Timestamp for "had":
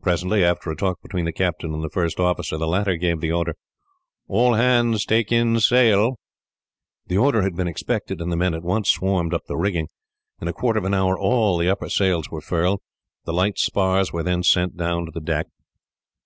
7.42-7.56